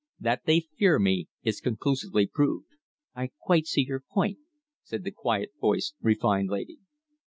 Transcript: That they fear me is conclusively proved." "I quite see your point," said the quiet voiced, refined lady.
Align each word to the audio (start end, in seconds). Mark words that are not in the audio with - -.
That 0.19 0.45
they 0.47 0.61
fear 0.79 0.97
me 0.97 1.27
is 1.43 1.61
conclusively 1.61 2.25
proved." 2.25 2.69
"I 3.15 3.29
quite 3.39 3.67
see 3.67 3.85
your 3.87 3.99
point," 3.99 4.39
said 4.81 5.03
the 5.03 5.11
quiet 5.11 5.51
voiced, 5.61 5.93
refined 6.01 6.49
lady. 6.49 6.79